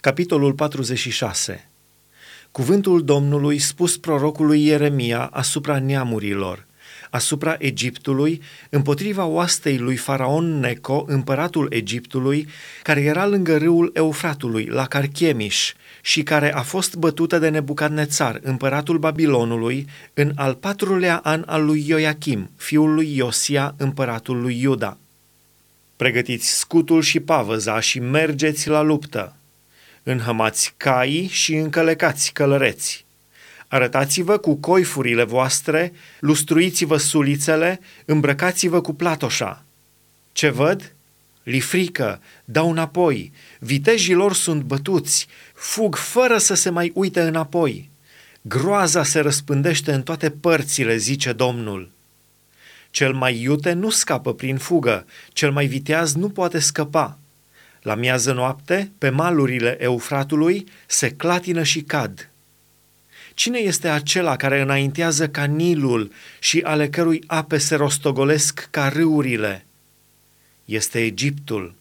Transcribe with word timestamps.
Capitolul 0.00 0.52
46 0.52 1.70
Cuvântul 2.50 3.04
Domnului 3.04 3.58
spus 3.58 3.96
prorocului 3.96 4.64
Ieremia 4.64 5.24
asupra 5.32 5.78
neamurilor, 5.78 6.66
asupra 7.10 7.56
Egiptului, 7.58 8.42
împotriva 8.70 9.24
oastei 9.24 9.78
lui 9.78 9.96
Faraon 9.96 10.60
Neco, 10.60 11.04
împăratul 11.06 11.66
Egiptului, 11.70 12.48
care 12.82 13.00
era 13.00 13.26
lângă 13.26 13.56
râul 13.56 13.90
Eufratului, 13.94 14.64
la 14.64 14.86
Carchemiș, 14.86 15.72
și 16.02 16.22
care 16.22 16.54
a 16.54 16.62
fost 16.62 16.96
bătută 16.96 17.38
de 17.38 17.48
Nebucadnețar, 17.48 18.40
împăratul 18.42 18.98
Babilonului, 18.98 19.86
în 20.14 20.32
al 20.34 20.54
patrulea 20.54 21.16
an 21.16 21.42
al 21.46 21.64
lui 21.64 21.84
Ioachim, 21.88 22.50
fiul 22.56 22.94
lui 22.94 23.16
Iosia, 23.16 23.74
împăratul 23.76 24.40
lui 24.40 24.60
Iuda. 24.60 24.96
Pregătiți 25.96 26.58
scutul 26.58 27.02
și 27.02 27.20
pavăza 27.20 27.80
și 27.80 27.98
mergeți 27.98 28.68
la 28.68 28.82
luptă 28.82 29.34
înhămați 30.02 30.74
caii 30.76 31.28
și 31.28 31.54
încălecați 31.54 32.32
călăreți. 32.32 33.04
Arătați-vă 33.68 34.36
cu 34.38 34.54
coifurile 34.54 35.24
voastre, 35.24 35.92
lustruiți-vă 36.20 36.96
sulițele, 36.96 37.80
îmbrăcați-vă 38.04 38.80
cu 38.80 38.94
platoșa. 38.94 39.64
Ce 40.32 40.48
văd? 40.48 40.94
Li 41.42 41.60
frică, 41.60 42.20
dau 42.44 42.70
înapoi, 42.70 43.32
vitejii 43.58 44.14
lor 44.14 44.34
sunt 44.34 44.62
bătuți, 44.62 45.26
fug 45.54 45.96
fără 45.96 46.38
să 46.38 46.54
se 46.54 46.70
mai 46.70 46.92
uite 46.94 47.20
înapoi. 47.20 47.90
Groaza 48.42 49.04
se 49.04 49.20
răspândește 49.20 49.92
în 49.92 50.02
toate 50.02 50.30
părțile, 50.30 50.96
zice 50.96 51.32
Domnul. 51.32 51.90
Cel 52.90 53.12
mai 53.12 53.40
iute 53.40 53.72
nu 53.72 53.90
scapă 53.90 54.34
prin 54.34 54.58
fugă, 54.58 55.06
cel 55.32 55.52
mai 55.52 55.66
viteaz 55.66 56.14
nu 56.14 56.28
poate 56.28 56.58
scăpa. 56.58 57.18
La 57.82 57.94
miază 57.94 58.32
noapte, 58.32 58.90
pe 58.98 59.08
malurile 59.08 59.76
Eufratului, 59.80 60.66
se 60.86 61.10
clatină 61.10 61.62
și 61.62 61.80
cad. 61.80 62.30
Cine 63.34 63.58
este 63.58 63.88
acela 63.88 64.36
care 64.36 64.60
înaintează 64.60 65.28
ca 65.28 65.44
Nilul 65.44 66.12
și 66.38 66.60
ale 66.64 66.88
cărui 66.88 67.22
ape 67.26 67.58
se 67.58 67.74
rostogolesc 67.74 68.68
ca 68.70 68.88
râurile? 68.88 69.66
Este 70.64 71.04
Egiptul. 71.04 71.74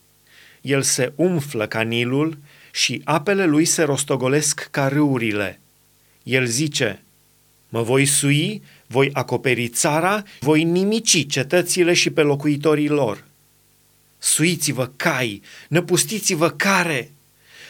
El 0.62 0.82
se 0.82 1.12
umflă 1.16 1.68
ca 1.68 1.82
Nilul 1.82 2.38
și 2.72 3.02
apele 3.04 3.46
lui 3.46 3.66
se 3.66 3.84
rostogolesc 3.84 4.68
ca 4.72 4.88
râurile. 4.88 5.60
El 6.24 6.46
zice, 6.46 7.02
mă 7.70 7.82
voi 7.82 8.06
sui, 8.06 8.64
voi 8.88 9.10
acoperi 9.14 9.68
țara, 9.68 10.24
voi 10.40 10.64
nimici 10.64 11.28
cetățile 11.28 11.94
și 11.94 12.10
pe 12.10 12.22
locuitorii 12.22 12.90
lor 12.90 13.28
suiți-vă 14.20 14.92
cai, 14.96 15.42
năpustiți-vă 15.68 16.50
care, 16.50 17.12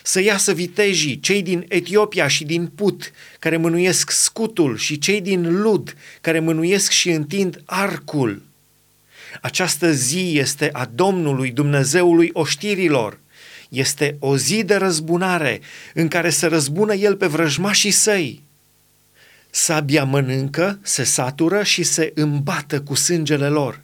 să 0.03 0.22
iasă 0.22 0.53
vitejii, 0.53 1.19
cei 1.19 1.42
din 1.42 1.66
Etiopia 1.67 2.28
și 2.28 2.44
din 2.44 2.67
Put, 2.67 3.11
care 3.39 3.58
mânuiesc 3.58 4.11
scutul, 4.11 4.77
și 4.77 4.97
cei 4.97 5.22
din 5.22 5.61
Lud, 5.61 5.95
care 6.22 6.39
mânuiesc 6.39 6.92
și 6.92 7.09
întind 7.09 7.61
arcul. 7.66 8.42
Această 9.42 9.92
zi 9.92 10.38
este 10.38 10.70
a 10.73 10.89
Domnului 10.94 11.52
Dumnezeului 11.52 12.30
oștirilor. 12.33 13.20
Este 13.70 14.16
o 14.20 14.38
zi 14.38 14.64
de 14.64 14.75
răzbunare 14.75 15.61
în 15.94 16.08
care 16.08 16.30
se 16.30 16.47
răzbună 16.47 16.94
el 16.94 17.16
pe 17.16 17.25
vrăjmașii 17.25 17.92
săi. 17.92 18.42
Sabia 19.50 20.03
mănâncă, 20.03 20.80
se 20.81 21.03
satură 21.03 21.64
și 21.64 21.83
se 21.83 22.11
îmbată 22.16 22.81
cu 22.81 22.94
sângele 22.94 23.47
lor 23.47 23.81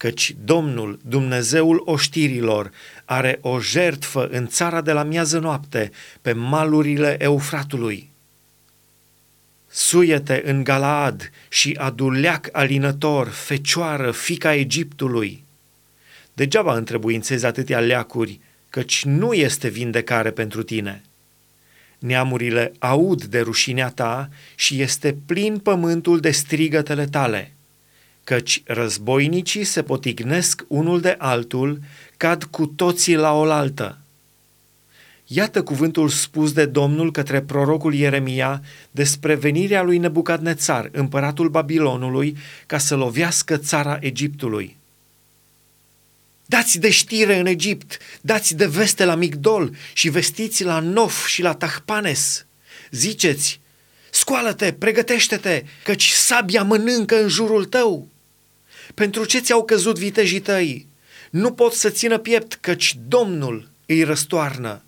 căci 0.00 0.34
Domnul, 0.44 0.98
Dumnezeul 1.02 1.82
oștirilor, 1.84 2.70
are 3.04 3.38
o 3.40 3.60
jertfă 3.60 4.28
în 4.30 4.46
țara 4.46 4.80
de 4.80 4.92
la 4.92 5.02
miază 5.02 5.38
noapte, 5.38 5.90
pe 6.22 6.32
malurile 6.32 7.16
Eufratului. 7.18 8.10
Suiete 9.66 10.42
în 10.44 10.64
Galaad 10.64 11.30
și 11.48 11.76
aduleac 11.78 12.48
alinător, 12.52 13.28
fecioară, 13.28 14.10
fica 14.10 14.54
Egiptului. 14.54 15.44
Degeaba 16.32 16.76
întrebuințezi 16.76 17.46
atâtea 17.46 17.80
leacuri, 17.80 18.40
căci 18.70 19.04
nu 19.04 19.32
este 19.32 19.68
vindecare 19.68 20.30
pentru 20.30 20.62
tine. 20.62 21.02
Neamurile 21.98 22.72
aud 22.78 23.24
de 23.24 23.40
rușinea 23.40 23.88
ta 23.88 24.28
și 24.54 24.80
este 24.80 25.16
plin 25.26 25.58
pământul 25.58 26.20
de 26.20 26.30
strigătele 26.30 27.06
tale– 27.06 27.52
căci 28.24 28.62
războinicii 28.66 29.64
se 29.64 29.82
potignesc 29.82 30.64
unul 30.68 31.00
de 31.00 31.14
altul, 31.18 31.80
cad 32.16 32.44
cu 32.44 32.66
toții 32.66 33.14
la 33.14 33.32
oaltă. 33.32 33.98
Iată 35.26 35.62
cuvântul 35.62 36.08
spus 36.08 36.52
de 36.52 36.64
Domnul 36.64 37.10
către 37.12 37.40
prorocul 37.40 37.94
Ieremia 37.94 38.62
despre 38.90 39.34
venirea 39.34 39.82
lui 39.82 39.98
Nebucadnețar, 39.98 40.88
împăratul 40.92 41.48
Babilonului, 41.48 42.36
ca 42.66 42.78
să 42.78 42.96
lovească 42.96 43.56
țara 43.56 43.98
Egiptului. 44.00 44.76
Dați 46.46 46.78
de 46.78 46.90
știre 46.90 47.38
în 47.38 47.46
Egipt, 47.46 47.98
dați 48.20 48.56
de 48.56 48.66
veste 48.66 49.04
la 49.04 49.14
Migdol 49.14 49.74
și 49.92 50.08
vestiți 50.08 50.64
la 50.64 50.78
Nof 50.78 51.26
și 51.26 51.42
la 51.42 51.54
Tahpanes. 51.54 52.46
Ziceți, 52.90 53.59
scoală-te, 54.10 54.72
pregătește-te, 54.72 55.64
căci 55.84 56.08
sabia 56.08 56.62
mănâncă 56.62 57.22
în 57.22 57.28
jurul 57.28 57.64
tău. 57.64 58.08
Pentru 58.94 59.24
ce 59.24 59.38
ți-au 59.38 59.64
căzut 59.64 59.98
vitejii 59.98 60.40
tăi? 60.40 60.86
Nu 61.30 61.52
pot 61.52 61.72
să 61.72 61.90
țină 61.90 62.18
piept, 62.18 62.58
căci 62.60 62.96
Domnul 63.08 63.68
îi 63.86 64.02
răstoarnă. 64.02 64.82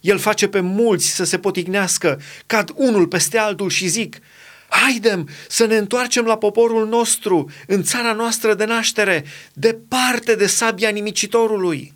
El 0.00 0.18
face 0.18 0.48
pe 0.48 0.60
mulți 0.60 1.06
să 1.06 1.24
se 1.24 1.38
potignească, 1.38 2.20
cad 2.46 2.72
unul 2.74 3.06
peste 3.06 3.38
altul 3.38 3.70
și 3.70 3.86
zic, 3.86 4.18
Haidem 4.68 5.28
să 5.48 5.66
ne 5.66 5.76
întoarcem 5.76 6.24
la 6.24 6.38
poporul 6.38 6.88
nostru, 6.88 7.50
în 7.66 7.82
țara 7.82 8.12
noastră 8.12 8.54
de 8.54 8.64
naștere, 8.64 9.24
departe 9.52 10.34
de 10.34 10.46
sabia 10.46 10.88
nimicitorului. 10.88 11.92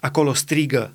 Acolo 0.00 0.34
strigă, 0.34 0.94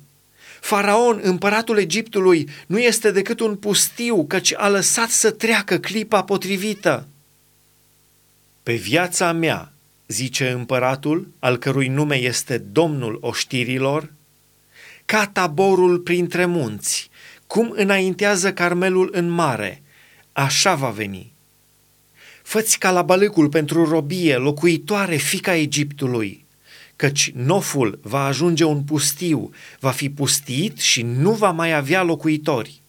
Faraon, 0.64 1.20
împăratul 1.22 1.78
Egiptului, 1.78 2.48
nu 2.66 2.78
este 2.78 3.10
decât 3.10 3.40
un 3.40 3.56
pustiu, 3.56 4.24
căci 4.26 4.54
a 4.56 4.68
lăsat 4.68 5.08
să 5.08 5.30
treacă 5.30 5.78
clipa 5.78 6.24
potrivită. 6.24 7.06
Pe 8.62 8.74
viața 8.74 9.32
mea, 9.32 9.72
zice 10.06 10.50
împăratul, 10.50 11.28
al 11.38 11.56
cărui 11.56 11.88
nume 11.88 12.16
este 12.16 12.58
Domnul 12.58 13.18
oștirilor, 13.20 14.12
ca 15.04 15.26
taborul 15.26 15.98
printre 15.98 16.44
munți, 16.44 17.10
cum 17.46 17.72
înaintează 17.76 18.52
Carmelul 18.52 19.08
în 19.12 19.28
mare, 19.28 19.82
așa 20.32 20.74
va 20.74 20.90
veni. 20.90 21.32
Făți 22.42 22.78
ca 22.78 22.90
la 22.90 23.02
balâcul 23.02 23.48
pentru 23.48 23.88
robie, 23.88 24.36
locuitoare 24.36 25.16
fica 25.16 25.54
Egiptului, 25.56 26.43
căci 26.96 27.30
noful 27.34 27.98
va 28.02 28.24
ajunge 28.24 28.64
un 28.64 28.82
pustiu, 28.82 29.50
va 29.80 29.90
fi 29.90 30.10
pustit 30.10 30.78
și 30.78 31.02
nu 31.02 31.32
va 31.32 31.50
mai 31.50 31.74
avea 31.74 32.02
locuitori. 32.02 32.80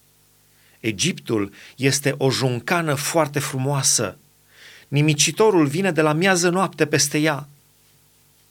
Egiptul 0.79 1.51
este 1.75 2.15
o 2.17 2.31
juncană 2.31 2.93
foarte 2.93 3.39
frumoasă, 3.39 4.17
Nimicitorul 4.87 5.65
vine 5.65 5.91
de 5.91 6.01
la 6.01 6.13
miază 6.13 6.49
noapte 6.49 6.85
peste 6.85 7.17
ea. 7.17 7.47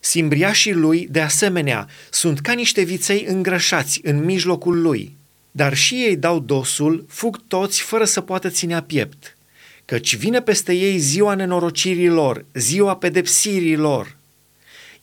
Simbriașii 0.01 0.73
lui, 0.73 1.09
de 1.11 1.21
asemenea, 1.21 1.89
sunt 2.11 2.41
ca 2.41 2.53
niște 2.53 2.83
viței 2.83 3.25
îngrășați 3.29 4.01
în 4.03 4.25
mijlocul 4.25 4.81
lui, 4.81 5.17
dar 5.51 5.75
și 5.75 5.95
ei 5.95 6.17
dau 6.17 6.39
dosul, 6.39 7.05
fug 7.09 7.41
toți 7.49 7.81
fără 7.83 8.05
să 8.05 8.21
poată 8.21 8.49
ținea 8.49 8.83
piept, 8.83 9.37
căci 9.85 10.17
vine 10.17 10.41
peste 10.41 10.73
ei 10.73 10.99
ziua 10.99 11.35
nenorocirii 11.35 12.09
lor, 12.09 12.45
ziua 12.55 12.97
pedepsirii 12.97 13.77
lor. 13.77 14.17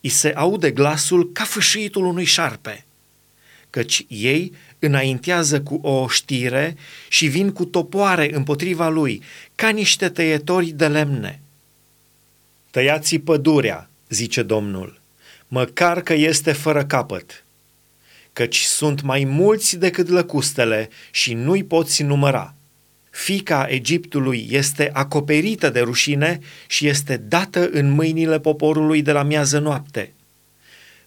I 0.04 0.08
se 0.08 0.32
aude 0.36 0.70
glasul 0.70 1.32
ca 1.32 1.44
fâșitul 1.44 2.04
unui 2.04 2.24
șarpe, 2.24 2.84
căci 3.70 4.04
ei 4.08 4.52
înaintează 4.78 5.60
cu 5.60 5.74
o 5.74 6.08
știre 6.08 6.76
și 7.08 7.26
vin 7.26 7.52
cu 7.52 7.64
topoare 7.64 8.34
împotriva 8.34 8.88
lui, 8.88 9.22
ca 9.54 9.68
niște 9.68 10.08
tăietori 10.08 10.70
de 10.70 10.88
lemne. 10.88 11.40
Tăiați 12.70 13.16
pădurea, 13.16 13.90
zice 14.08 14.42
Domnul, 14.42 15.00
măcar 15.48 16.00
că 16.00 16.14
este 16.14 16.52
fără 16.52 16.84
capăt, 16.84 17.44
căci 18.32 18.60
sunt 18.60 19.02
mai 19.02 19.24
mulți 19.24 19.76
decât 19.76 20.08
lăcustele 20.08 20.88
și 21.10 21.34
nu-i 21.34 21.64
poți 21.64 22.02
număra. 22.02 22.54
Fica 23.12 23.66
Egiptului 23.68 24.46
este 24.50 24.90
acoperită 24.92 25.70
de 25.70 25.80
rușine 25.80 26.38
și 26.66 26.86
este 26.86 27.16
dată 27.16 27.68
în 27.70 27.90
mâinile 27.90 28.40
poporului 28.40 29.02
de 29.02 29.12
la 29.12 29.22
miază 29.22 29.58
noapte. 29.58 30.12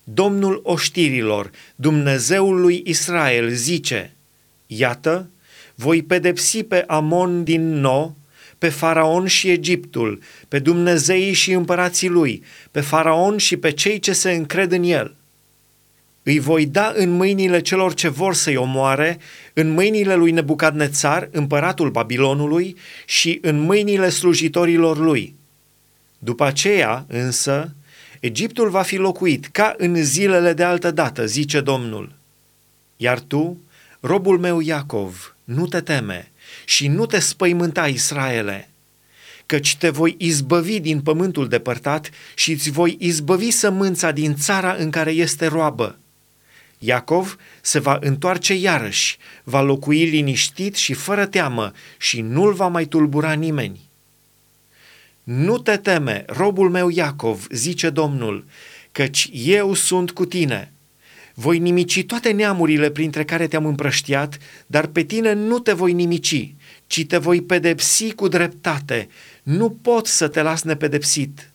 Domnul 0.03 0.59
oștirilor, 0.63 1.51
Dumnezeul 1.75 2.61
lui 2.61 2.83
Israel, 2.85 3.49
zice, 3.49 4.15
Iată, 4.67 5.29
voi 5.75 6.03
pedepsi 6.03 6.63
pe 6.63 6.83
Amon 6.87 7.43
din 7.43 7.79
nou, 7.79 8.15
pe 8.57 8.69
Faraon 8.69 9.27
și 9.27 9.49
Egiptul, 9.49 10.21
pe 10.47 10.59
Dumnezeii 10.59 11.33
și 11.33 11.51
împărații 11.51 12.09
lui, 12.09 12.43
pe 12.71 12.81
Faraon 12.81 13.37
și 13.37 13.57
pe 13.57 13.71
cei 13.71 13.99
ce 13.99 14.13
se 14.13 14.31
încred 14.31 14.71
în 14.71 14.83
el. 14.83 15.15
Îi 16.27 16.39
voi 16.39 16.65
da 16.65 16.91
în 16.95 17.09
mâinile 17.09 17.61
celor 17.61 17.93
ce 17.93 18.07
vor 18.07 18.33
să-i 18.33 18.55
omoare, 18.55 19.19
în 19.53 19.69
mâinile 19.69 20.15
lui 20.15 20.31
Nebucadnețar, 20.31 21.29
împăratul 21.31 21.89
Babilonului, 21.89 22.75
și 23.05 23.39
în 23.41 23.59
mâinile 23.59 24.09
slujitorilor 24.09 24.97
lui. 24.97 25.35
După 26.19 26.45
aceea, 26.45 27.05
însă, 27.07 27.75
Egiptul 28.19 28.69
va 28.69 28.81
fi 28.81 28.95
locuit 28.95 29.45
ca 29.45 29.75
în 29.77 30.03
zilele 30.03 30.53
de 30.53 30.63
altă 30.63 30.91
dată, 30.91 31.25
zice 31.25 31.61
Domnul. 31.61 32.11
Iar 32.97 33.19
tu, 33.19 33.57
robul 33.99 34.39
meu 34.39 34.59
Iacov, 34.59 35.35
nu 35.43 35.67
te 35.67 35.81
teme 35.81 36.31
și 36.65 36.87
nu 36.87 37.05
te 37.05 37.19
spăimânta, 37.19 37.87
Israele, 37.87 38.69
căci 39.45 39.75
te 39.75 39.89
voi 39.89 40.15
izbăvi 40.17 40.79
din 40.79 41.01
pământul 41.01 41.47
depărtat 41.47 42.09
și 42.35 42.51
îți 42.51 42.69
voi 42.69 42.95
izbăvi 42.99 43.51
sămânța 43.51 44.11
din 44.11 44.35
țara 44.35 44.73
în 44.73 44.89
care 44.89 45.11
este 45.11 45.45
roabă. 45.45 45.97
Iacov 46.79 47.37
se 47.61 47.79
va 47.79 47.97
întoarce 48.01 48.53
iarăși, 48.53 49.17
va 49.43 49.61
locui 49.61 50.05
liniștit 50.05 50.75
și 50.75 50.93
fără 50.93 51.25
teamă 51.25 51.71
și 51.97 52.21
nu-l 52.21 52.53
va 52.53 52.67
mai 52.67 52.85
tulbura 52.85 53.33
nimeni. 53.33 53.79
Nu 55.23 55.57
te 55.57 55.77
teme, 55.77 56.23
robul 56.27 56.69
meu 56.69 56.89
Iacov, 56.89 57.47
zice 57.49 57.89
Domnul, 57.89 58.45
căci 58.91 59.29
eu 59.33 59.73
sunt 59.73 60.11
cu 60.11 60.25
tine. 60.25 60.71
Voi 61.33 61.59
nimici 61.59 62.05
toate 62.05 62.31
neamurile 62.31 62.89
printre 62.89 63.25
care 63.25 63.47
te-am 63.47 63.65
împrăștiat, 63.65 64.37
dar 64.67 64.85
pe 64.85 65.03
tine 65.03 65.33
nu 65.33 65.59
te 65.59 65.73
voi 65.73 65.93
nimici, 65.93 66.53
ci 66.87 67.05
te 67.05 67.17
voi 67.17 67.41
pedepsi 67.41 68.13
cu 68.13 68.27
dreptate. 68.27 69.09
Nu 69.43 69.69
pot 69.69 70.07
să 70.07 70.27
te 70.27 70.41
las 70.41 70.61
nepedepsit. 70.61 71.49